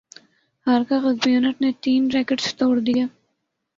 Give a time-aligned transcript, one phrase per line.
[0.67, 3.03] ہارکاغصہبیئونٹ نے تین ریکٹس توڑ دیئے